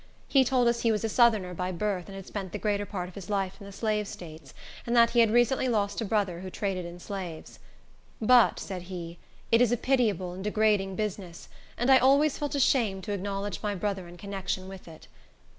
[0.27, 3.07] He told us he was a Southerner by birth, and had spent the greater part
[3.07, 4.51] of his life in the Slave States,
[4.87, 7.59] and that he had recently lost a brother who traded in slaves.
[8.19, 9.19] "But," said he,
[9.51, 13.75] "it is a pitiable and degrading business, and I always felt ashamed to acknowledge my
[13.75, 15.07] brother in connection with it."